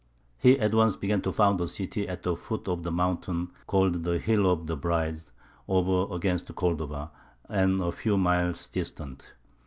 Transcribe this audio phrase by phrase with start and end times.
[0.39, 4.01] He at once began to found a city at the foot of the mountain called
[4.03, 5.21] the "Hill of the Bride,"
[5.67, 7.11] over against Cordova,
[7.47, 9.33] and a few miles distant.